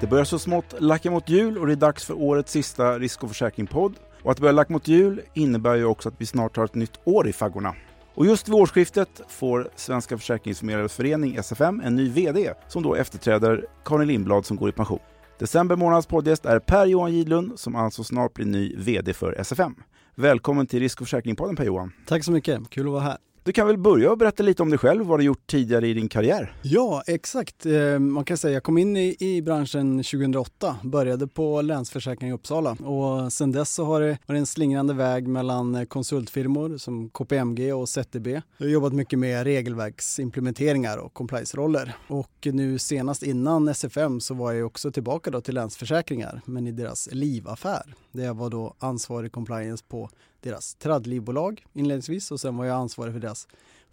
Det 0.00 0.06
börjar 0.06 0.24
så 0.24 0.38
smått 0.38 0.74
lacka 0.78 1.10
mot 1.10 1.28
jul 1.28 1.58
och 1.58 1.66
det 1.66 1.72
är 1.72 1.76
dags 1.76 2.04
för 2.04 2.14
årets 2.14 2.52
sista 2.52 2.98
risk 2.98 3.22
och 3.22 3.28
försäkring-podd. 3.28 3.94
Och 4.22 4.30
att 4.30 4.36
det 4.36 4.40
börjar 4.40 4.52
lacka 4.52 4.72
mot 4.72 4.88
jul 4.88 5.20
innebär 5.34 5.74
ju 5.74 5.84
också 5.84 6.08
att 6.08 6.14
vi 6.18 6.26
snart 6.26 6.56
har 6.56 6.64
ett 6.64 6.74
nytt 6.74 7.00
år 7.04 7.28
i 7.28 7.32
faggorna. 7.32 7.74
Och 8.14 8.26
just 8.26 8.48
vid 8.48 8.54
årsskiftet 8.54 9.20
får 9.28 9.70
Svenska 9.76 10.18
Försäkringsförmedlares 10.18 10.92
Förening, 10.92 11.36
SFM, 11.36 11.80
en 11.80 11.96
ny 11.96 12.10
VD 12.10 12.52
som 12.68 12.82
då 12.82 12.94
efterträder 12.94 13.64
Karin 13.84 14.08
Lindblad 14.08 14.46
som 14.46 14.56
går 14.56 14.68
i 14.68 14.72
pension. 14.72 15.00
December 15.38 15.76
månads 15.76 16.06
poddgäst 16.06 16.46
är 16.46 16.58
Per-Johan 16.58 17.12
Gidlund 17.12 17.58
som 17.58 17.76
alltså 17.76 18.04
snart 18.04 18.34
blir 18.34 18.46
ny 18.46 18.76
VD 18.76 19.12
för 19.12 19.32
SFM. 19.32 19.74
Välkommen 20.14 20.66
till 20.66 20.80
Risk 20.80 21.00
och 21.00 21.06
försäkringspodden 21.06 21.56
Per-Johan. 21.56 21.92
Tack 22.06 22.24
så 22.24 22.32
mycket, 22.32 22.70
kul 22.70 22.86
att 22.86 22.92
vara 22.92 23.02
här. 23.02 23.16
Du 23.46 23.52
kan 23.52 23.66
väl 23.66 23.78
börja 23.78 24.10
och 24.10 24.18
berätta 24.18 24.42
lite 24.42 24.62
om 24.62 24.70
dig 24.70 24.78
själv, 24.78 25.06
vad 25.06 25.20
du 25.20 25.24
gjort 25.24 25.46
tidigare 25.46 25.88
i 25.88 25.94
din 25.94 26.08
karriär? 26.08 26.56
Ja, 26.62 27.02
exakt. 27.06 27.66
Eh, 27.66 27.98
man 27.98 28.24
kan 28.24 28.36
säga 28.36 28.54
jag 28.54 28.62
kom 28.62 28.78
in 28.78 28.96
i, 28.96 29.16
i 29.18 29.42
branschen 29.42 29.96
2008, 29.96 30.76
började 30.82 31.26
på 31.26 31.62
Länsförsäkring 31.62 32.30
i 32.30 32.32
Uppsala 32.32 32.70
och 32.70 33.32
sedan 33.32 33.52
dess 33.52 33.74
så 33.74 33.84
har 33.84 34.00
det 34.00 34.18
varit 34.26 34.38
en 34.38 34.46
slingrande 34.46 34.94
väg 34.94 35.28
mellan 35.28 35.86
konsultfirmor 35.86 36.78
som 36.78 37.10
KPMG 37.10 37.72
och 37.72 37.88
ZTB. 37.88 38.26
Jag 38.26 38.66
har 38.66 38.72
jobbat 38.72 38.92
mycket 38.92 39.18
med 39.18 39.44
regelverksimplementeringar 39.44 40.98
och 40.98 41.14
compliance-roller 41.14 41.96
och 42.08 42.48
nu 42.52 42.78
senast 42.78 43.22
innan 43.22 43.68
SFM 43.68 44.20
så 44.20 44.34
var 44.34 44.52
jag 44.52 44.66
också 44.66 44.92
tillbaka 44.92 45.30
då 45.30 45.40
till 45.40 45.54
Länsförsäkringar 45.54 46.40
men 46.44 46.66
i 46.66 46.72
deras 46.72 47.08
livaffär 47.12 47.94
där 48.12 48.24
jag 48.24 48.34
var 48.34 48.50
då 48.50 48.74
ansvarig 48.78 49.32
compliance 49.32 49.84
på 49.88 50.10
deras 50.46 50.74
tradlivbolag 50.74 51.64
inledningsvis 51.72 52.30
och 52.30 52.40
sen 52.40 52.56
var 52.56 52.64
jag 52.64 52.76
ansvarig 52.76 53.12
för 53.12 53.20
deras 53.20 53.48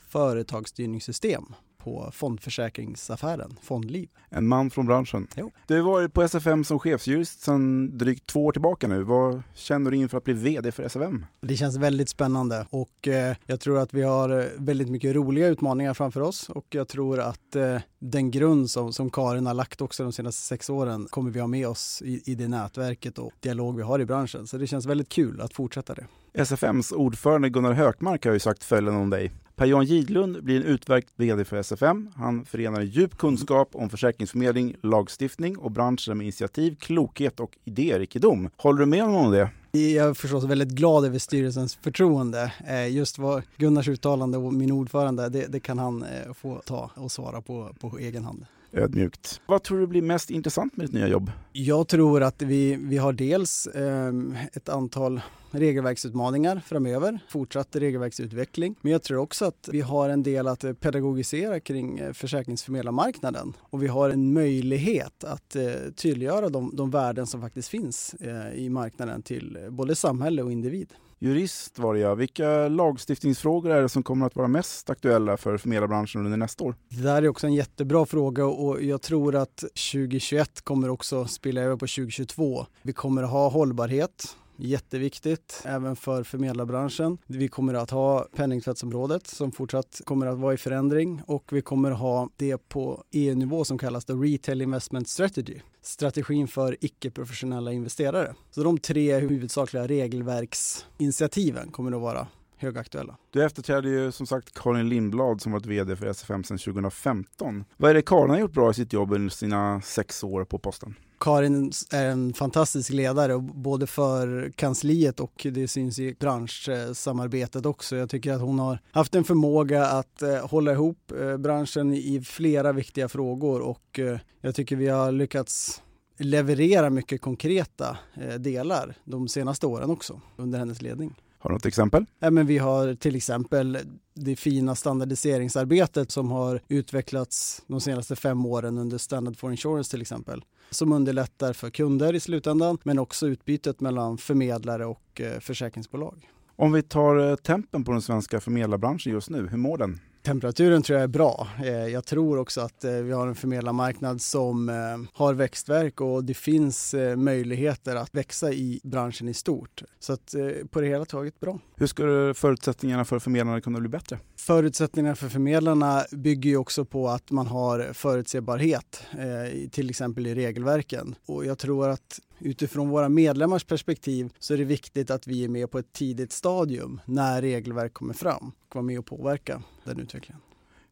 företagsstyrningssystem 0.09 1.45
på 1.83 2.09
fondförsäkringsaffären 2.13 3.57
Fondliv. 3.61 4.09
En 4.29 4.47
man 4.47 4.69
från 4.69 4.85
branschen. 4.85 5.27
Jo. 5.35 5.51
Du 5.67 5.81
har 5.81 5.91
varit 5.91 6.13
på 6.13 6.21
SFM 6.21 6.63
som 6.63 6.79
chefsjurist 6.79 7.41
sedan 7.41 7.97
drygt 7.97 8.27
två 8.27 8.45
år 8.45 8.51
tillbaka 8.51 8.87
nu. 8.87 9.03
Vad 9.03 9.41
känner 9.53 9.91
du 9.91 9.97
inför 9.97 10.17
att 10.17 10.23
bli 10.23 10.33
VD 10.33 10.71
för 10.71 10.83
SFM? 10.83 11.25
Det 11.41 11.55
känns 11.55 11.77
väldigt 11.77 12.09
spännande 12.09 12.67
och 12.69 13.07
eh, 13.07 13.35
jag 13.45 13.59
tror 13.59 13.79
att 13.79 13.93
vi 13.93 14.01
har 14.01 14.39
eh, 14.39 14.45
väldigt 14.57 14.89
mycket 14.89 15.15
roliga 15.15 15.47
utmaningar 15.47 15.93
framför 15.93 16.21
oss 16.21 16.49
och 16.49 16.65
jag 16.69 16.87
tror 16.87 17.19
att 17.19 17.55
eh, 17.55 17.77
den 17.99 18.31
grund 18.31 18.69
som, 18.69 18.93
som 18.93 19.09
Karin 19.09 19.45
har 19.45 19.53
lagt 19.53 19.81
också 19.81 20.03
de 20.03 20.11
senaste 20.11 20.41
sex 20.41 20.69
åren 20.69 21.07
kommer 21.09 21.31
vi 21.31 21.39
ha 21.39 21.47
med 21.47 21.67
oss 21.67 22.01
i, 22.05 22.21
i 22.25 22.35
det 22.35 22.47
nätverket 22.47 23.19
och 23.19 23.31
dialog 23.39 23.75
vi 23.75 23.83
har 23.83 23.99
i 23.99 24.05
branschen. 24.05 24.47
Så 24.47 24.57
det 24.57 24.67
känns 24.67 24.85
väldigt 24.85 25.09
kul 25.09 25.41
att 25.41 25.53
fortsätta 25.53 25.93
det. 25.93 26.07
SFMs 26.35 26.91
ordförande 26.91 27.49
Gunnar 27.49 27.73
Hökmark 27.73 28.25
har 28.25 28.33
ju 28.33 28.39
sagt 28.39 28.63
följande 28.63 29.01
om 29.01 29.09
dig. 29.09 29.31
Per-Jan 29.55 29.85
Gidlund 29.85 30.43
blir 30.43 30.57
en 30.57 30.63
utmärkt 30.63 31.07
VD 31.15 31.45
för 31.45 31.57
SFM. 31.57 32.09
Han 32.15 32.45
förenar 32.45 32.81
djup 32.81 33.17
kunskap 33.17 33.69
om 33.71 33.89
försäkringsförmedling, 33.89 34.75
lagstiftning 34.81 35.57
och 35.57 35.71
branschen 35.71 36.17
med 36.17 36.25
initiativ, 36.25 36.75
klokhet 36.79 37.39
och 37.39 37.57
idérikedom. 37.65 38.49
Håller 38.57 38.79
du 38.79 38.85
med 38.85 39.03
honom 39.03 39.25
om 39.25 39.31
det? 39.31 39.49
Jag 39.71 40.09
är 40.09 40.13
förstås 40.13 40.43
väldigt 40.43 40.69
glad 40.69 41.05
över 41.05 41.19
styrelsens 41.19 41.75
förtroende. 41.75 42.53
Eh, 42.67 42.95
just 42.95 43.19
vad 43.19 43.43
Gunnars 43.57 43.87
uttalande 43.87 44.37
och 44.37 44.53
min 44.53 44.71
ordförande, 44.71 45.29
det, 45.29 45.47
det 45.47 45.59
kan 45.59 45.79
han 45.79 46.03
eh, 46.03 46.33
få 46.33 46.61
ta 46.65 46.91
och 46.95 47.11
svara 47.11 47.41
på 47.41 47.75
på 47.79 47.97
egen 47.99 48.23
hand 48.23 48.45
ödmjukt. 48.73 49.41
Vad 49.45 49.63
tror 49.63 49.79
du 49.79 49.87
blir 49.87 50.01
mest 50.01 50.29
intressant 50.29 50.77
med 50.77 50.85
ditt 50.85 50.93
nya 50.93 51.07
jobb? 51.07 51.31
Jag 51.51 51.87
tror 51.87 52.23
att 52.23 52.41
vi, 52.41 52.75
vi 52.75 52.97
har 52.97 53.13
dels 53.13 53.67
eh, 53.67 54.13
ett 54.53 54.69
antal 54.69 55.21
regelverksutmaningar 55.51 56.61
framöver, 56.65 57.19
fortsatt 57.29 57.75
regelverksutveckling. 57.75 58.75
Men 58.81 58.91
jag 58.91 59.03
tror 59.03 59.19
också 59.19 59.45
att 59.45 59.69
vi 59.71 59.81
har 59.81 60.09
en 60.09 60.23
del 60.23 60.47
att 60.47 60.63
eh, 60.63 60.73
pedagogisera 60.73 61.59
kring 61.59 61.99
eh, 61.99 62.13
försäkringsförmedlarmarknaden 62.13 63.53
och 63.59 63.83
vi 63.83 63.87
har 63.87 64.09
en 64.09 64.33
möjlighet 64.33 65.23
att 65.23 65.55
eh, 65.55 65.63
tydliggöra 65.95 66.49
de, 66.49 66.71
de 66.73 66.91
värden 66.91 67.27
som 67.27 67.41
faktiskt 67.41 67.69
finns 67.69 68.13
eh, 68.13 68.53
i 68.53 68.69
marknaden 68.69 69.21
till 69.21 69.57
eh, 69.63 69.69
både 69.69 69.95
samhälle 69.95 70.43
och 70.43 70.51
individ. 70.51 70.93
Jurist 71.23 71.79
var 71.79 71.93
det 71.93 71.99
ja. 71.99 72.15
Vilka 72.15 72.67
lagstiftningsfrågor 72.67 73.71
är 73.71 73.81
det 73.81 73.89
som 73.89 74.03
kommer 74.03 74.25
att 74.25 74.35
vara 74.35 74.47
mest 74.47 74.89
aktuella 74.89 75.37
för 75.37 75.57
förmedlarbranschen 75.57 76.25
under 76.25 76.37
nästa 76.37 76.63
år? 76.63 76.75
Det 76.89 77.03
där 77.03 77.23
är 77.23 77.27
också 77.27 77.47
en 77.47 77.53
jättebra 77.53 78.05
fråga 78.05 78.45
och 78.45 78.83
jag 78.83 79.01
tror 79.01 79.35
att 79.35 79.57
2021 79.57 80.61
kommer 80.61 80.89
också 80.89 81.25
spela 81.25 81.61
över 81.61 81.75
på 81.75 81.87
2022. 81.87 82.65
Vi 82.81 82.93
kommer 82.93 83.23
att 83.23 83.29
ha 83.29 83.49
hållbarhet 83.49 84.35
Jätteviktigt 84.55 85.61
även 85.65 85.95
för 85.95 86.23
förmedlarbranschen. 86.23 87.17
Vi 87.27 87.47
kommer 87.47 87.73
att 87.73 87.89
ha 87.89 88.27
penningtvättsområdet 88.35 89.27
som 89.27 89.51
fortsatt 89.51 90.01
kommer 90.05 90.27
att 90.27 90.37
vara 90.37 90.53
i 90.53 90.57
förändring 90.57 91.21
och 91.27 91.53
vi 91.53 91.61
kommer 91.61 91.91
att 91.91 91.99
ha 91.99 92.29
det 92.37 92.57
på 92.69 93.03
EU-nivå 93.11 93.65
som 93.65 93.77
kallas 93.77 94.05
the 94.05 94.13
Retail 94.13 94.61
Investment 94.61 95.09
Strategy 95.09 95.59
strategin 95.81 96.47
för 96.47 96.77
icke-professionella 96.81 97.71
investerare. 97.71 98.35
Så 98.51 98.63
de 98.63 98.77
tre 98.77 99.19
huvudsakliga 99.19 99.87
regelverksinitiativen 99.87 101.71
kommer 101.71 101.91
att 101.91 102.01
vara 102.01 102.27
högaktuella. 102.57 103.17
Du 103.31 103.43
efterträdde 103.43 103.89
ju 103.89 104.11
som 104.11 104.27
sagt 104.27 104.53
Karin 104.53 104.89
Lindblad 104.89 105.41
som 105.41 105.51
varit 105.51 105.65
VD 105.65 105.95
för 105.95 106.05
SFM 106.05 106.43
sedan 106.43 106.57
2015. 106.57 107.63
Vad 107.77 107.89
är 107.89 107.95
det 107.95 108.01
Karin 108.01 108.29
har 108.29 108.39
gjort 108.39 108.53
bra 108.53 108.71
i 108.71 108.73
sitt 108.73 108.93
jobb 108.93 109.13
under 109.13 109.29
sina 109.29 109.81
sex 109.81 110.23
år 110.23 110.45
på 110.45 110.59
posten? 110.59 110.95
Karin 111.23 111.71
är 111.91 112.05
en 112.05 112.33
fantastisk 112.33 112.89
ledare 112.89 113.39
både 113.39 113.87
för 113.87 114.51
kansliet 114.55 115.19
och 115.19 115.47
det 115.51 115.67
syns 115.67 115.99
i 115.99 116.15
branschsamarbetet 116.19 117.65
också. 117.65 117.95
Jag 117.95 118.09
tycker 118.09 118.33
att 118.33 118.41
hon 118.41 118.59
har 118.59 118.79
haft 118.91 119.15
en 119.15 119.23
förmåga 119.23 119.85
att 119.85 120.21
eh, 120.21 120.47
hålla 120.49 120.71
ihop 120.71 121.11
eh, 121.11 121.37
branschen 121.37 121.93
i 121.93 122.21
flera 122.21 122.71
viktiga 122.71 123.09
frågor 123.09 123.61
och 123.61 123.99
eh, 123.99 124.19
jag 124.41 124.55
tycker 124.55 124.75
vi 124.75 124.87
har 124.87 125.11
lyckats 125.11 125.81
leverera 126.17 126.89
mycket 126.89 127.21
konkreta 127.21 127.97
delar 128.39 128.95
de 129.03 129.27
senaste 129.27 129.67
åren 129.67 129.89
också 129.89 130.21
under 130.35 130.59
hennes 130.59 130.81
ledning. 130.81 131.15
Har 131.43 131.49
du 131.49 131.53
något 131.53 131.65
exempel? 131.65 132.05
Ja, 132.19 132.31
men 132.31 132.45
vi 132.47 132.57
har 132.57 132.95
till 132.95 133.15
exempel 133.15 133.77
det 134.13 134.35
fina 134.35 134.75
standardiseringsarbetet 134.75 136.11
som 136.11 136.31
har 136.31 136.61
utvecklats 136.67 137.61
de 137.67 137.81
senaste 137.81 138.15
fem 138.15 138.45
åren 138.45 138.77
under 138.77 138.97
Standard 138.97 139.37
for 139.37 139.51
Insurance 139.51 139.91
till 139.91 140.01
exempel 140.01 140.43
som 140.69 140.91
underlättar 140.91 141.53
för 141.53 141.69
kunder 141.69 142.15
i 142.15 142.19
slutändan 142.19 142.77
men 142.83 142.99
också 142.99 143.27
utbytet 143.27 143.81
mellan 143.81 144.17
förmedlare 144.17 144.85
och 144.85 145.21
eh, 145.21 145.39
försäkringsbolag. 145.39 146.29
Om 146.55 146.71
vi 146.71 146.81
tar 146.81 147.29
eh, 147.29 147.35
tempen 147.35 147.83
på 147.83 147.91
den 147.91 148.01
svenska 148.01 148.39
förmedlarbranschen 148.39 149.13
just 149.13 149.29
nu, 149.29 149.47
hur 149.47 149.57
mår 149.57 149.77
den? 149.77 149.99
Temperaturen 150.23 150.83
tror 150.83 150.97
jag 150.97 151.03
är 151.03 151.07
bra. 151.07 151.47
Eh, 151.63 151.69
jag 151.71 152.05
tror 152.05 152.37
också 152.37 152.61
att 152.61 152.83
vi 152.83 153.11
har 153.11 153.27
en 153.27 153.35
förmedlarmarknad 153.35 154.21
som 154.21 154.69
har 155.13 155.33
växtverk 155.33 156.01
och 156.01 156.23
det 156.23 156.33
finns 156.33 156.95
möjligheter 157.17 157.95
att 157.95 158.15
växa 158.15 158.53
i 158.53 158.79
branschen 158.83 159.27
i 159.27 159.33
stort. 159.33 159.83
Så 159.99 160.13
att 160.13 160.35
på 160.69 160.81
det 160.81 160.87
hela 160.87 161.05
taget 161.05 161.39
bra. 161.39 161.59
Hur 161.75 161.87
skulle 161.87 162.33
förutsättningarna 162.33 163.05
för 163.05 163.19
förmedlarna 163.19 163.61
kunna 163.61 163.79
bli 163.79 163.89
bättre? 163.89 164.19
Förutsättningarna 164.35 165.15
för 165.15 165.29
förmedlarna 165.29 166.05
bygger 166.11 166.49
ju 166.49 166.57
också 166.57 166.85
på 166.85 167.09
att 167.09 167.31
man 167.31 167.47
har 167.47 167.93
förutsebarhet, 167.93 169.03
eh, 169.11 169.69
till 169.69 169.89
exempel 169.89 170.27
i 170.27 170.35
regelverken. 170.35 171.15
Och 171.25 171.45
jag 171.45 171.57
tror 171.57 171.89
att 171.89 172.19
utifrån 172.43 172.89
våra 172.89 173.09
medlemmars 173.09 173.63
perspektiv 173.63 174.33
så 174.39 174.53
är 174.53 174.57
det 174.57 174.63
viktigt 174.63 175.11
att 175.11 175.27
vi 175.27 175.43
är 175.43 175.49
med 175.49 175.71
på 175.71 175.79
ett 175.79 175.93
tidigt 175.93 176.31
stadium 176.31 177.01
när 177.05 177.41
regelverk 177.41 177.93
kommer 177.93 178.13
fram 178.13 178.51
och 178.69 178.75
vara 178.75 178.83
med 178.83 178.99
och 178.99 179.05
påverka 179.05 179.63
den 179.83 179.99
utvecklingen. 179.99 180.41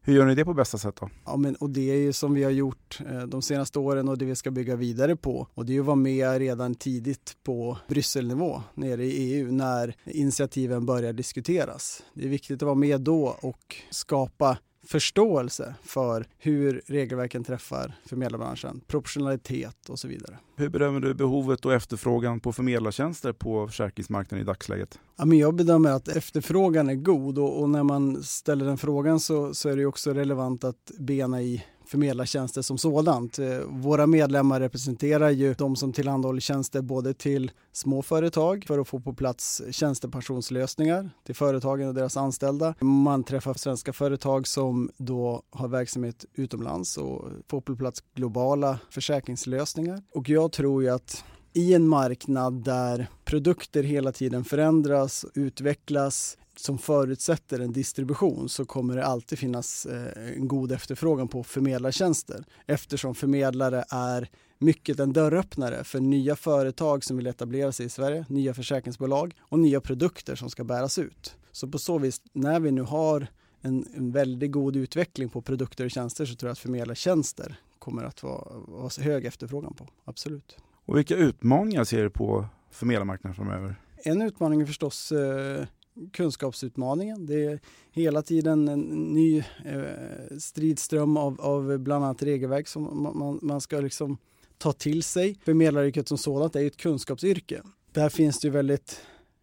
Hur 0.04 0.14
gör 0.14 0.26
ni 0.26 0.34
det 0.34 0.44
på 0.44 0.54
bästa 0.54 0.78
sätt 0.78 0.96
då? 1.00 1.10
Ja, 1.24 1.36
men, 1.36 1.54
och 1.54 1.70
det 1.70 1.90
är 1.90 1.96
ju 1.96 2.12
som 2.12 2.34
vi 2.34 2.44
har 2.44 2.50
gjort 2.50 3.00
eh, 3.10 3.22
de 3.22 3.42
senaste 3.42 3.78
åren 3.78 4.08
och 4.08 4.18
det 4.18 4.24
vi 4.24 4.36
ska 4.36 4.50
bygga 4.50 4.76
vidare 4.76 5.16
på. 5.16 5.48
Och 5.54 5.66
det 5.66 5.76
är 5.76 5.80
att 5.80 5.86
vara 5.86 5.96
med 5.96 6.38
redan 6.38 6.74
tidigt 6.74 7.36
på 7.42 7.78
Brysselnivå 7.88 8.62
nere 8.74 9.04
i 9.04 9.34
EU 9.34 9.52
när 9.52 9.96
initiativen 10.04 10.86
börjar 10.86 11.12
diskuteras. 11.12 12.02
Det 12.14 12.24
är 12.24 12.28
viktigt 12.28 12.62
att 12.62 12.66
vara 12.66 12.74
med 12.74 13.00
då 13.00 13.36
och 13.40 13.76
skapa 13.90 14.58
förståelse 14.84 15.74
för 15.82 16.26
hur 16.38 16.82
regelverken 16.86 17.44
träffar 17.44 17.94
förmedlarbranschen, 18.06 18.80
proportionalitet 18.86 19.88
och 19.88 19.98
så 19.98 20.08
vidare. 20.08 20.38
Hur 20.56 20.68
bedömer 20.68 21.00
du 21.00 21.14
behovet 21.14 21.64
och 21.64 21.72
efterfrågan 21.72 22.40
på 22.40 22.52
förmedlartjänster 22.52 23.32
på 23.32 23.68
försäkringsmarknaden 23.68 24.42
i 24.42 24.46
dagsläget? 24.46 24.98
Ja, 25.16 25.24
men 25.24 25.38
jag 25.38 25.54
bedömer 25.54 25.90
att 25.90 26.08
efterfrågan 26.08 26.88
är 26.88 26.94
god 26.94 27.38
och, 27.38 27.60
och 27.60 27.70
när 27.70 27.82
man 27.82 28.22
ställer 28.22 28.64
den 28.64 28.78
frågan 28.78 29.20
så, 29.20 29.54
så 29.54 29.68
är 29.68 29.76
det 29.76 29.86
också 29.86 30.12
relevant 30.12 30.64
att 30.64 30.90
bena 30.98 31.42
i 31.42 31.64
förmedlartjänster 31.92 32.62
som 32.62 32.78
sådant. 32.78 33.38
Eh, 33.38 33.58
våra 33.66 34.06
medlemmar 34.06 34.60
representerar 34.60 35.30
ju 35.30 35.54
de 35.54 35.76
som 35.76 35.92
tillhandahåller 35.92 36.40
tjänster 36.40 36.82
både 36.82 37.14
till 37.14 37.50
små 37.72 38.02
företag 38.02 38.64
för 38.66 38.78
att 38.78 38.88
få 38.88 39.00
på 39.00 39.14
plats 39.14 39.62
tjänstepensionslösningar 39.70 41.10
till 41.26 41.34
företagen 41.34 41.88
och 41.88 41.94
deras 41.94 42.16
anställda. 42.16 42.74
Man 42.80 43.24
träffar 43.24 43.54
svenska 43.54 43.92
företag 43.92 44.46
som 44.46 44.90
då 44.96 45.42
har 45.50 45.68
verksamhet 45.68 46.24
utomlands 46.34 46.96
och 46.96 47.28
får 47.48 47.60
på 47.60 47.76
plats 47.76 48.04
globala 48.14 48.78
försäkringslösningar. 48.90 50.02
Och 50.14 50.28
jag 50.28 50.52
tror 50.52 50.82
ju 50.82 50.88
att 50.88 51.24
i 51.52 51.74
en 51.74 51.88
marknad 51.88 52.64
där 52.64 53.06
produkter 53.24 53.82
hela 53.82 54.12
tiden 54.12 54.44
förändras, 54.44 55.26
utvecklas, 55.34 56.38
som 56.56 56.78
förutsätter 56.78 57.60
en 57.60 57.72
distribution 57.72 58.48
så 58.48 58.64
kommer 58.64 58.96
det 58.96 59.04
alltid 59.04 59.38
finnas 59.38 59.86
eh, 59.86 60.36
en 60.36 60.48
god 60.48 60.72
efterfrågan 60.72 61.28
på 61.28 61.44
förmedlartjänster 61.44 62.44
eftersom 62.66 63.14
förmedlare 63.14 63.84
är 63.90 64.28
mycket 64.58 65.00
en 65.00 65.12
dörröppnare 65.12 65.84
för 65.84 66.00
nya 66.00 66.36
företag 66.36 67.04
som 67.04 67.16
vill 67.16 67.26
etablera 67.26 67.72
sig 67.72 67.86
i 67.86 67.88
Sverige, 67.88 68.26
nya 68.28 68.54
försäkringsbolag 68.54 69.34
och 69.40 69.58
nya 69.58 69.80
produkter 69.80 70.34
som 70.34 70.50
ska 70.50 70.64
bäras 70.64 70.98
ut. 70.98 71.36
Så 71.52 71.68
på 71.68 71.78
så 71.78 71.98
vis, 71.98 72.22
när 72.32 72.60
vi 72.60 72.70
nu 72.70 72.82
har 72.82 73.26
en, 73.60 73.86
en 73.96 74.12
väldigt 74.12 74.52
god 74.52 74.76
utveckling 74.76 75.28
på 75.28 75.42
produkter 75.42 75.84
och 75.84 75.90
tjänster 75.90 76.26
så 76.26 76.34
tror 76.34 76.48
jag 76.48 76.52
att 76.52 76.58
förmedlartjänster 76.58 77.60
kommer 77.78 78.04
att 78.04 78.22
vara, 78.22 78.48
vara 78.68 78.90
hög 79.00 79.24
efterfrågan 79.24 79.74
på, 79.74 79.88
absolut. 80.04 80.56
Och 80.84 80.98
vilka 80.98 81.16
utmaningar 81.16 81.84
ser 81.84 82.02
du 82.02 82.10
på 82.10 82.46
förmedlarmarknaden 82.70 83.34
framöver? 83.34 83.76
En 83.96 84.22
utmaning 84.22 84.60
är 84.60 84.66
förstås 84.66 85.12
eh, 85.12 85.66
kunskapsutmaningen. 86.12 87.26
Det 87.26 87.44
är 87.44 87.60
hela 87.90 88.22
tiden 88.22 88.68
en 88.68 88.80
ny 89.14 89.38
eh, 89.64 90.36
stridström 90.38 91.16
av, 91.16 91.40
av 91.40 91.78
bland 91.78 92.04
annat 92.04 92.22
regelverk 92.22 92.68
som 92.68 93.02
man, 93.02 93.38
man 93.42 93.60
ska 93.60 93.80
liksom 93.80 94.18
ta 94.58 94.72
till 94.72 95.02
sig. 95.02 95.38
Förmedlaryrket 95.44 96.08
som 96.08 96.18
sådant 96.18 96.56
är 96.56 96.60
ju 96.60 96.66
ett 96.66 96.76
kunskapsyrke. 96.76 97.62
Där 97.92 98.08
finns 98.08 98.40
det 98.40 98.48
ju 98.48 98.52
väldigt 98.52 99.00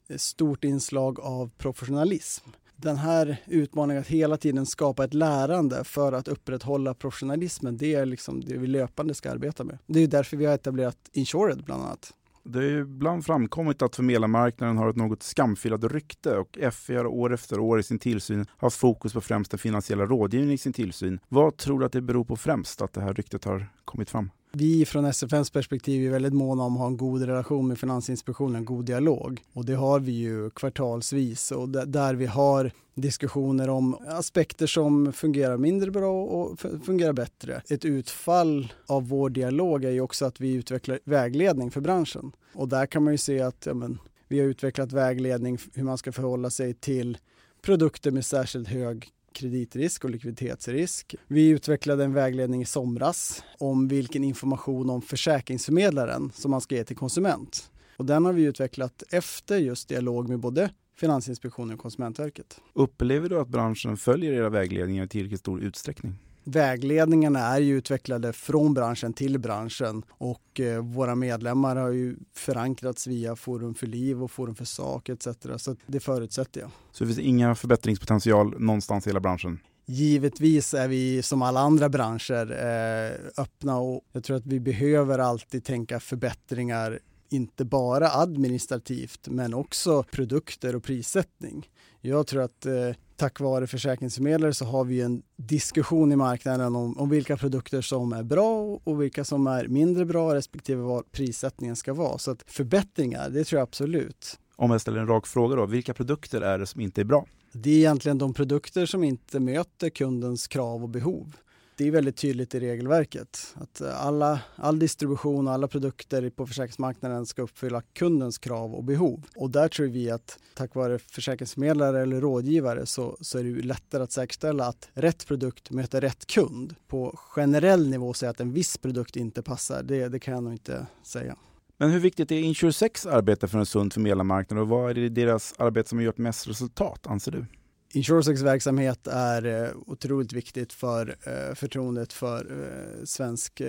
eh, 0.07 0.17
stort 0.17 0.63
inslag 0.63 1.19
av 1.19 1.49
professionalism. 1.57 2.49
Den 2.75 2.97
här 2.97 3.37
utmaningen 3.47 4.01
att 4.01 4.07
hela 4.07 4.37
tiden 4.37 4.65
skapa 4.65 5.03
ett 5.03 5.13
lärande 5.13 5.83
för 5.83 6.13
att 6.13 6.27
upprätthålla 6.27 6.93
professionalismen, 6.93 7.77
det 7.77 7.93
är 7.93 8.05
liksom 8.05 8.41
det 8.41 8.57
vi 8.57 8.67
löpande 8.67 9.13
ska 9.13 9.31
arbeta 9.31 9.63
med. 9.63 9.77
Det 9.85 9.99
är 9.99 10.07
därför 10.07 10.37
vi 10.37 10.45
har 10.45 10.53
etablerat 10.53 10.97
Insured 11.11 11.63
bland 11.63 11.83
annat. 11.83 12.13
Det 12.51 12.59
är 12.59 12.69
ju 12.69 12.81
ibland 12.81 13.25
framkommit 13.25 13.81
att 13.81 13.95
förmedlarmarknaden 13.95 14.77
har 14.77 14.89
ett 14.89 14.95
något 14.95 15.23
skamfilat 15.23 15.83
rykte 15.83 16.37
och 16.37 16.57
FI 16.73 16.95
har 16.95 17.05
år 17.05 17.33
efter 17.33 17.59
år 17.59 17.79
i 17.79 17.83
sin 17.83 17.99
tillsyn 17.99 18.45
haft 18.57 18.77
fokus 18.77 19.13
på 19.13 19.21
främst 19.21 19.51
den 19.51 19.57
finansiella 19.57 20.05
rådgivningen 20.05 20.55
i 20.55 20.57
sin 20.57 20.73
tillsyn. 20.73 21.19
Vad 21.27 21.57
tror 21.57 21.79
du 21.79 21.85
att 21.85 21.91
det 21.91 22.01
beror 22.01 22.25
på 22.25 22.35
främst 22.35 22.81
att 22.81 22.93
det 22.93 23.01
här 23.01 23.13
ryktet 23.13 23.45
har 23.45 23.69
kommit 23.85 24.09
fram? 24.09 24.29
Vi 24.51 24.85
från 24.85 25.05
SFNs 25.05 25.49
perspektiv 25.49 26.05
är 26.05 26.09
väldigt 26.09 26.33
måna 26.33 26.63
om 26.63 26.73
att 26.73 26.79
ha 26.79 26.87
en 26.87 26.97
god 26.97 27.21
relation 27.21 27.67
med 27.67 27.79
Finansinspektionen, 27.79 28.55
en 28.55 28.65
god 28.65 28.85
dialog. 28.85 29.41
Och 29.53 29.65
det 29.65 29.73
har 29.73 29.99
vi 29.99 30.11
ju 30.11 30.49
kvartalsvis 30.49 31.51
och 31.51 31.69
där 31.69 32.13
vi 32.13 32.25
har 32.25 32.71
diskussioner 32.95 33.69
om 33.69 33.97
aspekter 34.07 34.67
som 34.67 35.13
fungerar 35.13 35.57
mindre 35.57 35.91
bra 35.91 36.23
och 36.23 36.59
fungerar 36.59 37.13
bättre. 37.13 37.61
Ett 37.69 37.85
utfall 37.85 38.73
av 38.85 39.07
vår 39.07 39.29
dialog 39.29 39.85
är 39.85 39.91
ju 39.91 40.01
också 40.01 40.25
att 40.25 40.41
vi 40.41 40.53
utvecklar 40.53 40.99
vägledning 41.03 41.71
för 41.71 41.81
branschen. 41.81 42.31
Och 42.53 42.67
där 42.67 42.85
kan 42.85 43.03
man 43.03 43.13
ju 43.13 43.17
se 43.17 43.41
att 43.41 43.65
ja, 43.65 43.73
men, 43.73 43.99
vi 44.27 44.39
har 44.39 44.47
utvecklat 44.47 44.91
vägledning 44.91 45.57
hur 45.73 45.83
man 45.83 45.97
ska 45.97 46.11
förhålla 46.11 46.49
sig 46.49 46.73
till 46.73 47.17
produkter 47.61 48.11
med 48.11 48.25
särskilt 48.25 48.67
hög 48.67 49.09
kreditrisk 49.33 50.03
och 50.03 50.09
likviditetsrisk. 50.09 51.15
Vi 51.27 51.49
utvecklade 51.49 52.03
en 52.03 52.13
vägledning 52.13 52.61
i 52.61 52.65
somras 52.65 53.43
om 53.57 53.87
vilken 53.87 54.23
information 54.23 54.89
om 54.89 55.01
försäkringsförmedlaren 55.01 56.31
som 56.35 56.51
man 56.51 56.61
ska 56.61 56.75
ge 56.75 56.83
till 56.83 56.97
konsument. 56.97 57.71
Och 57.97 58.05
den 58.05 58.25
har 58.25 58.33
vi 58.33 58.43
utvecklat 58.43 59.03
efter 59.09 59.57
just 59.57 59.89
dialog 59.89 60.29
med 60.29 60.39
både 60.39 60.69
Finansinspektionen 60.99 61.73
och 61.73 61.79
Konsumentverket. 61.79 62.61
Upplever 62.73 63.29
du 63.29 63.39
att 63.39 63.47
branschen 63.47 63.97
följer 63.97 64.33
era 64.33 64.49
vägledningar 64.49 65.05
i 65.05 65.07
tillräckligt 65.07 65.39
stor 65.39 65.61
utsträckning? 65.61 66.15
Vägledningarna 66.43 67.39
är 67.39 67.59
ju 67.59 67.77
utvecklade 67.77 68.33
från 68.33 68.73
branschen 68.73 69.13
till 69.13 69.39
branschen 69.39 70.03
och 70.09 70.59
eh, 70.59 70.81
våra 70.83 71.15
medlemmar 71.15 71.75
har 71.75 71.89
ju 71.89 72.15
förankrats 72.33 73.07
via 73.07 73.35
Forum 73.35 73.73
för 73.73 73.87
liv 73.87 74.23
och 74.23 74.31
Forum 74.31 74.55
för 74.55 74.65
sak 74.65 75.09
etc. 75.09 75.27
Så 75.57 75.75
det 75.87 75.99
förutsätter 75.99 76.61
jag. 76.61 76.69
Så 76.91 77.03
det 77.03 77.07
finns 77.07 77.19
inga 77.19 77.55
förbättringspotential 77.55 78.55
någonstans 78.59 79.07
i 79.07 79.09
hela 79.09 79.19
branschen? 79.19 79.59
Givetvis 79.85 80.73
är 80.73 80.87
vi 80.87 81.21
som 81.21 81.41
alla 81.41 81.59
andra 81.59 81.89
branscher 81.89 82.51
eh, 82.51 83.41
öppna 83.43 83.77
och 83.77 84.01
jag 84.11 84.23
tror 84.23 84.37
att 84.37 84.45
vi 84.45 84.59
behöver 84.59 85.19
alltid 85.19 85.63
tänka 85.63 85.99
förbättringar 85.99 86.99
inte 87.29 87.65
bara 87.65 88.09
administrativt 88.09 89.27
men 89.27 89.53
också 89.53 90.03
produkter 90.03 90.75
och 90.75 90.83
prissättning. 90.83 91.69
Jag 92.01 92.27
tror 92.27 92.41
att 92.41 92.65
eh, 92.65 92.73
tack 93.19 93.39
vare 93.39 93.67
försäkringsförmedlare 93.67 94.53
så 94.53 94.65
har 94.65 94.83
vi 94.85 95.01
en 95.01 95.21
diskussion 95.35 96.11
i 96.11 96.15
marknaden 96.15 96.75
om, 96.75 96.97
om, 96.97 97.09
vilka 97.09 97.37
produkter 97.37 97.81
som 97.81 98.13
är 98.13 98.23
bra 98.23 98.79
och 98.83 99.01
vilka 99.01 99.23
som 99.23 99.47
är 99.47 99.67
mindre 99.67 100.05
bra 100.05 100.35
respektive 100.35 100.81
vad 100.81 101.11
prissättningen 101.11 101.75
ska 101.75 101.93
vara. 101.93 102.17
Så 102.17 102.31
att 102.31 102.43
förbättringar, 102.47 103.29
det 103.29 103.43
tror 103.43 103.59
jag 103.59 103.63
absolut. 103.63 104.39
Om 104.55 104.71
jag 104.71 104.81
ställer 104.81 104.99
en 104.99 105.07
rak 105.07 105.27
fråga 105.27 105.55
då, 105.55 105.65
vilka 105.65 105.93
produkter 105.93 106.41
är 106.41 106.59
det 106.59 106.65
som 106.65 106.81
inte 106.81 107.01
är 107.01 107.05
bra? 107.05 107.25
Det 107.51 107.69
är 107.69 107.77
egentligen 107.77 108.17
de 108.17 108.33
produkter 108.33 108.85
som 108.85 109.03
inte 109.03 109.39
möter 109.39 109.89
kundens 109.89 110.47
krav 110.47 110.83
och 110.83 110.89
behov 110.89 111.35
det 111.79 111.87
är 111.87 111.91
väldigt 111.91 112.17
tydligt 112.17 112.55
i 112.55 112.59
regelverket 112.59 113.55
att 113.55 113.81
eh, 113.81 114.05
alla, 114.05 114.41
all 114.55 114.79
distribution 114.79 115.47
och 115.47 115.53
alla 115.53 115.67
produkter 115.67 116.29
på 116.29 116.47
försäkringsmarknaden 116.47 117.25
ska 117.25 117.41
uppfylla 117.41 117.81
kundens 117.93 118.37
krav 118.37 118.75
och 118.75 118.83
behov. 118.83 119.25
Och 119.35 119.49
där 119.49 119.67
tror 119.67 119.87
vi 119.87 120.11
att 120.11 120.39
tack 120.53 120.75
vare 120.75 120.99
försäkringsförmedlare 120.99 122.01
eller 122.01 122.21
rådgivare 122.21 122.85
så, 122.85 123.17
så 123.21 123.39
är 123.39 123.43
det 123.43 123.61
lättare 123.61 124.03
att 124.03 124.11
säkerställa 124.11 124.65
att 124.65 124.89
rätt 124.93 125.27
produkt 125.27 125.71
möter 125.71 126.01
rätt 126.01 126.27
kund. 126.27 126.75
På 126.87 127.17
generell 127.17 127.89
nivå 127.89 128.13
säga 128.13 128.29
att 128.29 128.39
en 128.39 128.53
viss 128.53 128.77
produkt 128.77 129.15
inte 129.15 129.41
passar, 129.41 129.83
det, 129.83 130.07
det 130.07 130.19
kan 130.19 130.33
jag 130.33 130.43
nog 130.43 130.53
inte 130.53 130.87
säga. 131.03 131.35
Men 131.77 131.89
hur 131.89 131.99
viktigt 131.99 132.31
är 132.31 132.35
Insure6 132.35 133.09
arbete 133.09 133.47
för 133.47 133.59
en 133.59 133.65
sund 133.65 133.93
förmedlarmarknad 133.93 134.59
och 134.59 134.67
vad 134.67 134.89
är 134.89 134.93
det 134.93 135.01
i 135.01 135.09
deras 135.09 135.53
arbete 135.57 135.89
som 135.89 135.97
har 135.97 136.05
gjort 136.05 136.17
mest 136.17 136.47
resultat, 136.47 137.07
anser 137.07 137.31
du? 137.31 137.45
Insuresex 137.93 138.41
verksamhet 138.41 139.07
är 139.07 139.45
eh, 139.45 139.71
otroligt 139.85 140.33
viktigt 140.33 140.73
för 140.73 141.15
eh, 141.23 141.55
förtroendet 141.55 142.13
för 142.13 142.63
eh, 142.63 143.03
svensk, 143.03 143.61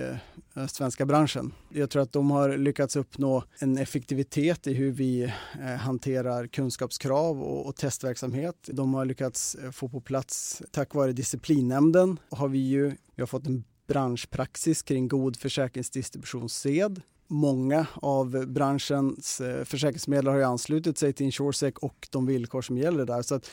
svenska 0.69 1.07
branschen. 1.07 1.53
Jag 1.69 1.91
tror 1.91 2.03
att 2.03 2.13
de 2.13 2.31
har 2.31 2.57
lyckats 2.57 2.97
uppnå 2.97 3.45
en 3.59 3.79
effektivitet 3.79 4.67
i 4.67 4.75
hur 4.75 4.93
vi 4.93 5.33
hanterar 5.81 6.47
kunskapskrav 6.47 7.43
och, 7.43 7.77
testverksamhet. 7.77 8.57
De 8.73 8.95
har 8.95 9.05
lyckats 9.05 9.57
få 9.73 9.89
på 9.89 10.01
plats, 10.01 10.63
tack 10.71 10.95
vare 10.95 11.13
disciplinnämnden, 11.13 12.19
har 12.31 12.49
vi 12.49 12.59
ju 12.59 12.93
vi 13.15 13.23
har 13.23 13.27
fått 13.27 13.47
en 13.47 13.65
branschpraxis 13.87 14.83
kring 14.83 15.09
god 15.09 15.37
försäkringsdistributionssed 15.37 17.03
många 17.31 17.87
av 17.95 18.47
branschens 18.47 19.41
eh, 19.41 19.65
försäkringsmedlare 19.65 20.33
har 20.33 20.39
ju 20.39 20.45
anslutit 20.45 20.99
sig 20.99 21.13
till 21.13 21.27
Insuresec 21.27 21.75
och 21.75 22.09
de 22.11 22.27
villkor 22.27 22.63
som 22.63 22.79
gäller 22.79 23.05
där. 23.05 23.23
Så 23.23 23.35
att 23.35 23.51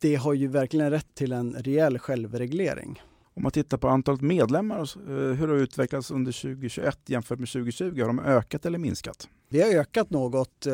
det 0.00 0.14
har 0.14 0.34
ju 0.34 0.48
verkligen 0.48 0.90
rätt 0.90 1.14
till 1.14 1.32
en 1.32 1.54
rejäl 1.54 1.98
självreglering. 1.98 3.02
Om 3.36 3.42
man 3.42 3.52
tittar 3.52 3.76
på 3.76 3.88
antalet 3.88 4.20
medlemmar, 4.20 4.80
eh, 4.80 5.34
hur 5.34 5.48
har 5.48 5.54
det 5.54 5.62
utvecklats 5.62 6.10
under 6.10 6.32
2021 6.32 6.98
jämfört 7.06 7.38
med 7.38 7.48
2020? 7.48 8.00
Har 8.00 8.06
de 8.06 8.18
ökat 8.18 8.66
eller 8.66 8.78
minskat? 8.78 9.28
Vi 9.48 9.62
har 9.62 9.80
ökat 9.80 10.10
något 10.10 10.66
eh, 10.66 10.72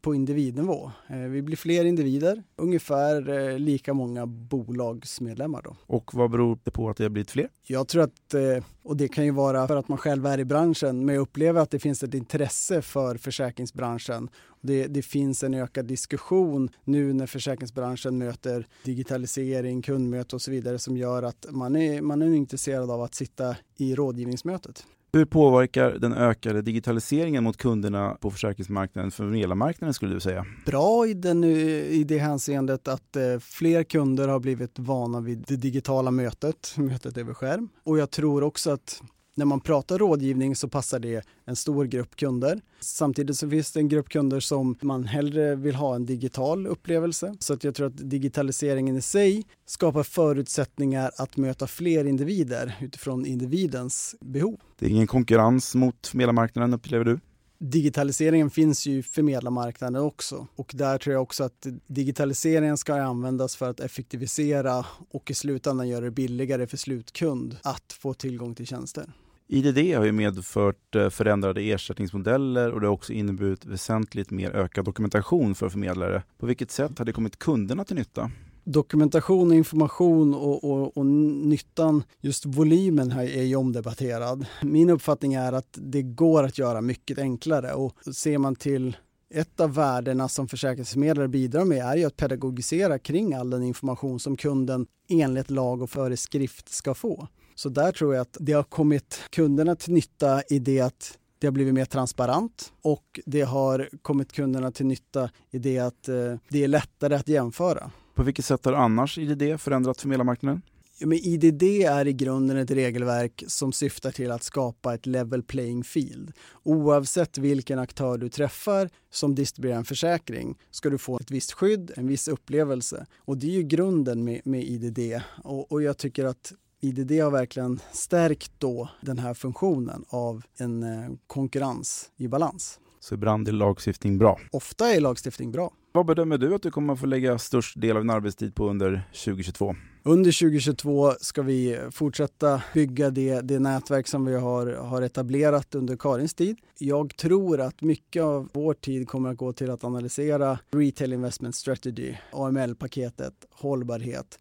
på 0.00 0.14
individnivå. 0.14 0.90
Eh, 1.08 1.16
vi 1.16 1.42
blir 1.42 1.56
fler 1.56 1.84
individer, 1.84 2.42
ungefär 2.56 3.58
lika 3.58 3.94
många 3.94 4.26
bolagsmedlemmar. 4.26 5.62
Då. 5.62 5.76
Och 5.86 6.14
vad 6.14 6.30
beror 6.30 6.58
det 6.64 6.70
på 6.70 6.90
att 6.90 6.96
det 6.96 7.04
har 7.04 7.10
blivit 7.10 7.30
fler? 7.30 7.48
Jag 7.66 7.88
tror 7.88 8.02
att, 8.02 8.34
och 8.82 8.96
det 8.96 9.08
kan 9.08 9.24
ju 9.24 9.30
vara 9.30 9.66
för 9.68 9.76
att 9.76 9.88
man 9.88 9.98
själv 9.98 10.26
är 10.26 10.38
i 10.38 10.44
branschen, 10.44 11.04
men 11.04 11.14
jag 11.14 11.22
upplever 11.22 11.60
att 11.60 11.70
det 11.70 11.78
finns 11.78 12.02
ett 12.02 12.14
intresse 12.14 12.82
för 12.82 13.16
försäkringsbranschen 13.16 14.28
det, 14.62 14.86
det, 14.86 15.02
finns 15.02 15.42
en 15.42 15.54
ökad 15.54 15.86
diskussion 15.86 16.70
nu 16.84 17.12
när 17.12 17.26
försäkringsbranschen 17.26 18.18
möter 18.18 18.66
digitalisering, 18.84 19.82
kundmöte 19.82 20.36
och 20.36 20.42
så 20.42 20.50
vidare 20.50 20.78
som 20.78 20.96
gör 20.96 21.22
att 21.22 21.46
man 21.50 21.76
är, 21.76 22.00
man 22.00 22.22
är 22.22 22.34
intresserad 22.34 22.90
av 22.90 23.02
att 23.02 23.14
sitta 23.14 23.56
i 23.76 23.94
rådgivningsmötet. 23.94 24.86
Hur 25.14 25.24
påverkar 25.24 25.90
den 25.90 26.12
ökade 26.12 26.62
digitaliseringen 26.62 27.44
mot 27.44 27.56
kunderna 27.56 28.16
på 28.20 28.30
försäkringsmarknaden 28.30 29.10
förmedlarmarknaden 29.10 29.94
skulle 29.94 30.14
du 30.14 30.20
säga? 30.20 30.46
Bra 30.66 31.06
i, 31.06 31.14
den, 31.14 31.44
i 31.44 32.04
det 32.08 32.18
hänseendet 32.18 32.88
att 32.88 33.16
eh, 33.16 33.38
fler 33.40 33.84
kunder 33.84 34.28
har 34.28 34.40
blivit 34.40 34.78
vana 34.78 35.20
vid 35.20 35.44
det 35.48 35.56
digitala 35.56 36.10
mötet, 36.10 36.74
mötet 36.76 37.18
över 37.18 37.34
skärm. 37.34 37.68
Och 37.84 37.98
jag 37.98 38.10
tror 38.10 38.42
också 38.42 38.70
att 38.70 39.02
när 39.34 39.44
man 39.44 39.60
pratar 39.60 39.98
rådgivning 39.98 40.56
så 40.56 40.68
passar 40.68 40.98
det 40.98 41.26
en 41.44 41.56
stor 41.56 41.84
grupp 41.84 42.16
kunder. 42.16 42.60
Samtidigt 42.80 43.36
så 43.36 43.50
finns 43.50 43.72
det 43.72 43.80
en 43.80 43.88
grupp 43.88 44.08
kunder 44.08 44.40
som 44.40 44.76
man 44.80 45.04
hellre 45.04 45.54
vill 45.54 45.74
ha 45.74 45.94
en 45.94 46.06
digital 46.06 46.66
upplevelse. 46.66 47.34
Så 47.38 47.54
att 47.54 47.64
jag 47.64 47.74
tror 47.74 47.86
att 47.86 48.10
digitaliseringen 48.10 48.96
i 48.96 49.00
sig 49.00 49.46
skapar 49.66 50.02
förutsättningar 50.02 51.10
att 51.18 51.36
möta 51.36 51.66
fler 51.66 52.04
individer 52.04 52.76
utifrån 52.80 53.26
individens 53.26 54.14
behov. 54.20 54.60
Det 54.78 54.86
är 54.86 54.90
ingen 54.90 55.06
konkurrens 55.06 55.74
mot 55.74 56.06
förmedlarmarknaden 56.06 56.74
upplever 56.74 57.04
du? 57.04 57.20
Digitaliseringen 57.64 58.50
finns 58.50 58.86
ju 58.86 58.98
i 58.98 59.02
förmedlarmarknaden 59.02 60.02
också 60.02 60.46
och 60.56 60.72
där 60.74 60.98
tror 60.98 61.12
jag 61.12 61.22
också 61.22 61.44
att 61.44 61.66
digitaliseringen 61.86 62.76
ska 62.76 63.02
användas 63.02 63.56
för 63.56 63.70
att 63.70 63.80
effektivisera 63.80 64.86
och 65.10 65.30
i 65.30 65.34
slutändan 65.34 65.88
göra 65.88 66.04
det 66.04 66.10
billigare 66.10 66.66
för 66.66 66.76
slutkund 66.76 67.56
att 67.62 67.92
få 67.92 68.14
tillgång 68.14 68.54
till 68.54 68.66
tjänster. 68.66 69.12
IDD 69.48 69.78
har 69.78 70.04
ju 70.04 70.12
medfört 70.12 70.94
eh, 70.94 71.10
förändrade 71.10 71.60
ersättningsmodeller 71.60 72.72
och 72.72 72.80
det 72.80 72.86
har 72.86 72.94
också 72.94 73.12
inneburit 73.12 73.64
väsentligt 73.64 74.30
mer 74.30 74.50
ökad 74.50 74.84
dokumentation 74.84 75.54
för 75.54 75.68
förmedlare. 75.68 76.22
På 76.38 76.46
vilket 76.46 76.70
sätt 76.70 76.98
har 76.98 77.04
det 77.04 77.12
kommit 77.12 77.38
kunderna 77.38 77.84
till 77.84 77.96
nytta? 77.96 78.30
Dokumentation 78.64 79.50
och 79.50 79.56
information 79.56 80.34
och, 80.34 80.64
och, 80.64 80.96
och 80.96 81.06
nyttan, 81.06 82.04
just 82.20 82.46
volymen 82.46 83.10
här 83.10 83.24
är 83.24 83.42
ju 83.42 83.56
omdebatterad. 83.56 84.46
Min 84.62 84.90
uppfattning 84.90 85.34
är 85.34 85.52
att 85.52 85.78
det 85.80 86.02
går 86.02 86.42
att 86.42 86.58
göra 86.58 86.80
mycket 86.80 87.18
enklare 87.18 87.72
och 87.72 87.92
ser 88.14 88.38
man 88.38 88.56
till 88.56 88.96
ett 89.34 89.60
av 89.60 89.74
värdena 89.74 90.28
som 90.28 90.48
försäkringsförmedlare 90.48 91.28
bidrar 91.28 91.64
med 91.64 91.78
är 91.78 91.96
ju 91.96 92.04
att 92.04 92.16
pedagogisera 92.16 92.98
kring 92.98 93.34
all 93.34 93.50
den 93.50 93.62
information 93.62 94.20
som 94.20 94.36
kunden 94.36 94.86
enligt 95.08 95.50
lag 95.50 95.82
och 95.82 95.90
föreskrift 95.90 96.68
ska 96.68 96.94
få. 96.94 97.28
Så 97.54 97.68
där 97.68 97.92
tror 97.92 98.14
jag 98.14 98.22
att 98.22 98.36
det 98.40 98.52
har 98.52 98.62
kommit 98.62 99.20
kunderna 99.30 99.76
till 99.76 99.92
nytta 99.92 100.42
i 100.42 100.58
det 100.58 100.80
att 100.80 101.18
det 101.38 101.46
har 101.46 101.52
blivit 101.52 101.74
mer 101.74 101.84
transparent 101.84 102.72
och 102.82 103.20
det 103.26 103.42
har 103.42 103.88
kommit 104.02 104.32
kunderna 104.32 104.70
till 104.70 104.86
nytta 104.86 105.30
i 105.50 105.58
det 105.58 105.78
att 105.78 106.08
eh, 106.08 106.34
det 106.48 106.64
är 106.64 106.68
lättare 106.68 107.14
att 107.14 107.28
jämföra. 107.28 107.90
På 108.14 108.22
vilket 108.22 108.44
sätt 108.44 108.64
har 108.64 108.72
annars 108.72 109.18
IDD 109.18 109.60
förändrat 109.60 110.00
förmedlarmarknaden? 110.00 110.62
Ja, 110.98 111.06
men 111.06 111.18
IDD 111.18 111.62
är 111.62 112.06
i 112.06 112.12
grunden 112.12 112.56
ett 112.56 112.70
regelverk 112.70 113.44
som 113.46 113.72
syftar 113.72 114.10
till 114.10 114.30
att 114.30 114.42
skapa 114.42 114.94
ett 114.94 115.06
level 115.06 115.42
playing 115.42 115.84
field. 115.84 116.32
Oavsett 116.62 117.38
vilken 117.38 117.78
aktör 117.78 118.18
du 118.18 118.28
träffar 118.28 118.90
som 119.10 119.34
distribuerar 119.34 119.76
en 119.76 119.84
försäkring 119.84 120.58
ska 120.70 120.90
du 120.90 120.98
få 120.98 121.18
ett 121.18 121.30
visst 121.30 121.52
skydd, 121.52 121.92
en 121.96 122.06
viss 122.06 122.28
upplevelse. 122.28 123.06
Och 123.18 123.38
det 123.38 123.46
är 123.46 123.50
ju 123.50 123.62
grunden 123.62 124.24
med, 124.24 124.40
med 124.44 124.64
IDD. 124.64 125.22
Och, 125.44 125.72
och 125.72 125.82
jag 125.82 125.98
tycker 125.98 126.24
att 126.24 126.52
IDD 126.80 127.12
har 127.12 127.30
verkligen 127.30 127.80
stärkt 127.92 128.52
då 128.58 128.88
den 129.00 129.18
här 129.18 129.34
funktionen 129.34 130.04
av 130.08 130.42
en 130.58 130.82
eh, 130.82 131.10
konkurrens 131.26 132.10
i 132.16 132.28
balans. 132.28 132.80
Så 133.00 133.14
ibland 133.14 133.48
är 133.48 133.52
lagstiftning 133.52 134.18
bra? 134.18 134.38
Ofta 134.50 134.94
är 134.94 135.00
lagstiftning 135.00 135.52
bra. 135.52 135.72
Vad 135.94 136.06
bedömer 136.06 136.38
du 136.38 136.54
att 136.54 136.62
du 136.62 136.70
kommer 136.70 136.92
att 136.92 137.00
få 137.00 137.06
lägga 137.06 137.38
störst 137.38 137.80
del 137.80 137.96
av 137.96 138.02
din 138.02 138.10
arbetstid 138.10 138.54
på 138.54 138.70
under 138.70 139.08
2022? 139.24 139.74
Under 140.02 140.32
2022 140.40 141.12
ska 141.20 141.42
vi 141.42 141.78
fortsätta 141.90 142.62
bygga 142.74 143.10
det, 143.10 143.40
det 143.40 143.58
nätverk 143.58 144.08
som 144.08 144.24
vi 144.24 144.34
har, 144.34 144.66
har 144.66 145.02
etablerat 145.02 145.74
under 145.74 145.96
Karins 145.96 146.34
tid. 146.34 146.56
Jag 146.78 147.16
tror 147.16 147.60
att 147.60 147.82
mycket 147.82 148.22
av 148.22 148.48
vår 148.52 148.74
tid 148.74 149.08
kommer 149.08 149.30
att 149.30 149.36
gå 149.36 149.52
till 149.52 149.70
att 149.70 149.84
analysera 149.84 150.58
Retail 150.70 151.12
Investment 151.12 151.56
Strategy, 151.56 152.14
AML-paketet, 152.32 153.34
hållbarhet. 153.50 154.38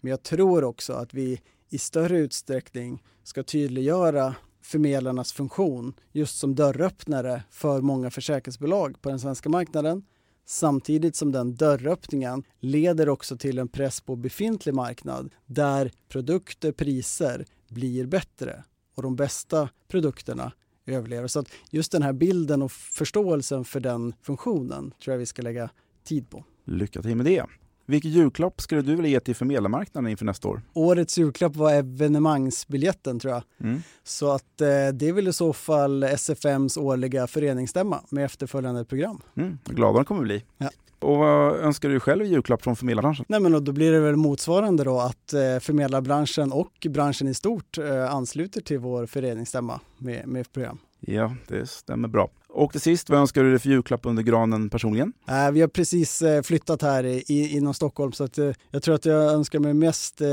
Men 0.00 0.10
jag 0.10 0.22
tror 0.22 0.64
också 0.64 0.92
att 0.92 1.14
vi 1.14 1.40
i 1.68 1.78
större 1.78 2.18
utsträckning 2.18 3.02
ska 3.24 3.42
tydliggöra 3.42 4.34
förmedlarnas 4.62 5.32
funktion 5.32 5.94
just 6.12 6.38
som 6.38 6.54
dörröppnare 6.54 7.42
för 7.50 7.80
många 7.80 8.10
försäkringsbolag 8.10 9.02
på 9.02 9.08
den 9.08 9.20
svenska 9.20 9.48
marknaden 9.48 10.02
samtidigt 10.46 11.16
som 11.16 11.32
den 11.32 11.54
dörröppningen 11.54 12.44
leder 12.60 13.08
också 13.08 13.36
till 13.36 13.58
en 13.58 13.68
press 13.68 14.00
på 14.00 14.16
befintlig 14.16 14.74
marknad 14.74 15.30
där 15.46 15.92
produkter, 16.08 16.72
priser 16.72 17.46
blir 17.68 18.06
bättre 18.06 18.64
och 18.94 19.02
de 19.02 19.16
bästa 19.16 19.68
produkterna 19.88 20.52
överlever. 20.86 21.28
Så 21.28 21.40
att 21.40 21.48
just 21.70 21.92
den 21.92 22.02
här 22.02 22.12
bilden 22.12 22.62
och 22.62 22.72
förståelsen 22.72 23.64
för 23.64 23.80
den 23.80 24.14
funktionen 24.22 24.94
tror 25.04 25.12
jag 25.12 25.18
vi 25.18 25.26
ska 25.26 25.42
lägga 25.42 25.70
tid 26.04 26.30
på. 26.30 26.44
Lycka 26.64 27.02
till 27.02 27.16
med 27.16 27.26
det! 27.26 27.44
Vilken 27.92 28.10
julklapp 28.10 28.60
skulle 28.60 28.82
du 28.82 28.96
vilja 28.96 29.10
ge 29.10 29.20
till 29.20 29.34
förmedlarmarknaden 29.34 30.10
inför 30.10 30.24
nästa 30.24 30.48
år? 30.48 30.62
Årets 30.72 31.18
julklapp 31.18 31.56
var 31.56 31.72
evenemangsbiljetten 31.72 33.20
tror 33.20 33.32
jag. 33.32 33.42
Mm. 33.60 33.82
Så 34.02 34.30
att 34.32 34.60
eh, 34.60 34.66
det 34.66 35.08
är 35.08 35.12
väl 35.12 35.28
i 35.28 35.32
så 35.32 35.52
fall 35.52 36.02
SFMs 36.02 36.76
årliga 36.76 37.26
föreningsstämma 37.26 38.00
med 38.08 38.24
efterföljande 38.24 38.84
program. 38.84 39.20
Mm. 39.34 39.58
Glada 39.64 39.98
de 39.98 40.04
kommer 40.04 40.22
bli. 40.22 40.44
Ja. 40.58 40.70
Och 40.98 41.18
vad 41.18 41.56
önskar 41.56 41.88
du 41.88 42.00
själv 42.00 42.24
i 42.24 42.28
julklapp 42.28 42.62
från 42.62 42.76
förmedlarbranschen? 42.76 43.24
Nej, 43.28 43.40
men 43.40 43.64
då 43.64 43.72
blir 43.72 43.92
det 43.92 44.00
väl 44.00 44.16
motsvarande 44.16 44.84
då 44.84 45.00
att 45.00 45.32
eh, 45.32 45.40
förmedlarbranschen 45.60 46.52
och 46.52 46.86
branschen 46.90 47.28
i 47.28 47.34
stort 47.34 47.78
eh, 47.78 48.14
ansluter 48.14 48.60
till 48.60 48.78
vår 48.78 49.06
föreningsstämma 49.06 49.80
med, 49.98 50.28
med 50.28 50.52
program. 50.52 50.78
Ja, 51.00 51.34
det 51.48 51.66
stämmer 51.66 52.08
bra. 52.08 52.30
Och 52.54 52.72
till 52.72 52.80
sist, 52.80 53.10
vad 53.10 53.18
önskar 53.18 53.42
du 53.42 53.50
dig 53.50 53.58
för 53.58 53.68
julklapp 53.68 54.06
under 54.06 54.22
granen 54.22 54.70
personligen? 54.70 55.12
Äh, 55.28 55.50
vi 55.50 55.60
har 55.60 55.68
precis 55.68 56.22
eh, 56.22 56.42
flyttat 56.42 56.82
här 56.82 57.04
i, 57.04 57.56
inom 57.56 57.74
Stockholm 57.74 58.12
så 58.12 58.24
att, 58.24 58.38
eh, 58.38 58.52
jag 58.70 58.82
tror 58.82 58.94
att 58.94 59.04
jag 59.04 59.32
önskar 59.32 59.58
mig 59.58 59.74
mest 59.74 60.20
eh, 60.20 60.28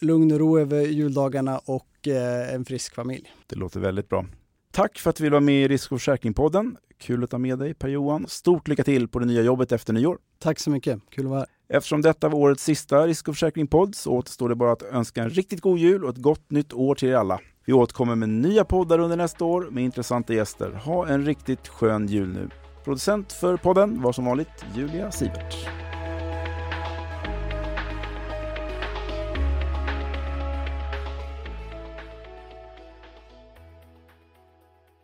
lugn 0.00 0.32
och 0.32 0.38
ro 0.38 0.58
över 0.58 0.80
juldagarna 0.80 1.58
och 1.58 2.08
eh, 2.08 2.54
en 2.54 2.64
frisk 2.64 2.94
familj. 2.94 3.32
Det 3.46 3.56
låter 3.56 3.80
väldigt 3.80 4.08
bra. 4.08 4.26
Tack 4.72 4.98
för 4.98 5.10
att 5.10 5.16
du 5.16 5.22
vill 5.22 5.32
vara 5.32 5.40
med 5.40 5.64
i 5.64 5.68
Risk 5.68 5.92
och 5.92 5.98
försäkringspodden. 5.98 6.76
Kul 6.98 7.24
att 7.24 7.32
ha 7.32 7.38
med 7.38 7.58
dig 7.58 7.74
Per-Johan. 7.74 8.26
Stort 8.28 8.68
lycka 8.68 8.84
till 8.84 9.08
på 9.08 9.18
det 9.18 9.26
nya 9.26 9.42
jobbet 9.42 9.72
efter 9.72 9.92
nyår. 9.92 10.18
Tack 10.38 10.58
så 10.58 10.70
mycket, 10.70 11.00
kul 11.10 11.24
att 11.24 11.30
vara 11.30 11.40
här. 11.40 11.48
Eftersom 11.68 12.02
detta 12.02 12.28
var 12.28 12.38
årets 12.38 12.64
sista 12.64 13.06
Risk 13.06 13.28
och 13.28 13.34
försäkringpodd 13.34 13.94
så 13.94 14.10
återstår 14.10 14.48
det 14.48 14.54
bara 14.54 14.72
att 14.72 14.82
önska 14.82 15.22
en 15.22 15.30
riktigt 15.30 15.60
god 15.60 15.78
jul 15.78 16.04
och 16.04 16.10
ett 16.10 16.16
gott 16.16 16.50
nytt 16.50 16.72
år 16.72 16.94
till 16.94 17.08
er 17.08 17.14
alla. 17.14 17.40
Vi 17.70 17.74
återkommer 17.74 18.14
med 18.14 18.28
nya 18.28 18.64
poddar 18.64 18.98
under 18.98 19.16
nästa 19.16 19.44
år 19.44 19.68
med 19.70 19.84
intressanta 19.84 20.34
gäster. 20.34 20.70
Ha 20.84 21.08
en 21.08 21.24
riktigt 21.24 21.68
skön 21.68 22.06
jul 22.06 22.28
nu. 22.28 22.50
Producent 22.84 23.32
för 23.32 23.56
podden 23.56 24.02
var 24.02 24.12
som 24.12 24.24
vanligt 24.24 24.64
Julia 24.74 25.10
Sivert. 25.10 25.56